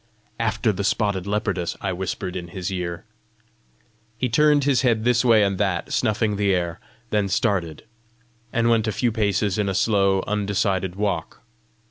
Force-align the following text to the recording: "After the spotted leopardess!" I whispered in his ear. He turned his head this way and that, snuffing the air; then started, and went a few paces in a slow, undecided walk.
"After 0.39 0.71
the 0.71 0.83
spotted 0.83 1.27
leopardess!" 1.27 1.77
I 1.79 1.93
whispered 1.93 2.35
in 2.35 2.47
his 2.47 2.71
ear. 2.71 3.05
He 4.17 4.29
turned 4.29 4.63
his 4.63 4.81
head 4.81 5.03
this 5.03 5.23
way 5.23 5.43
and 5.43 5.59
that, 5.59 5.93
snuffing 5.93 6.37
the 6.37 6.55
air; 6.55 6.79
then 7.11 7.29
started, 7.29 7.83
and 8.51 8.67
went 8.67 8.87
a 8.87 8.91
few 8.91 9.11
paces 9.11 9.59
in 9.59 9.69
a 9.69 9.75
slow, 9.75 10.23
undecided 10.25 10.95
walk. 10.95 11.43